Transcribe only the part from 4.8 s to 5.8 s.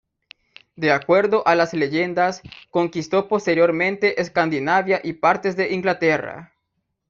y partes de